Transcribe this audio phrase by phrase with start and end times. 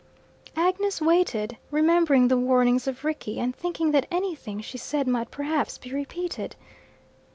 [0.55, 5.77] Agnes waited, remembering the warnings of Rickie, and thinking that anything she said might perhaps
[5.77, 6.55] be repeated.